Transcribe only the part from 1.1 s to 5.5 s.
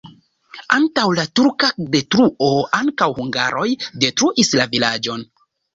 la turka detruo ankaŭ hungaroj detruis la vilaĝon.